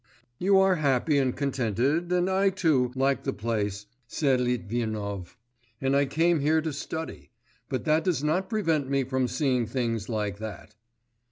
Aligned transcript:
'You 0.39 0.57
are 0.57 0.77
happy 0.77 1.19
and 1.19 1.37
contented, 1.37 2.11
and 2.11 2.27
I 2.27 2.49
too 2.49 2.91
like 2.95 3.21
the 3.21 3.31
place,' 3.31 3.85
said 4.07 4.41
Litvinov, 4.41 5.37
'and 5.79 5.95
I 5.95 6.05
came 6.07 6.39
here 6.39 6.59
to 6.59 6.73
study; 6.73 7.29
but 7.69 7.85
that 7.85 8.03
does 8.03 8.23
not 8.23 8.49
prevent 8.49 8.89
me 8.89 9.03
from 9.03 9.27
seeing 9.27 9.67
things 9.67 10.09
like 10.09 10.39
that. 10.39 10.73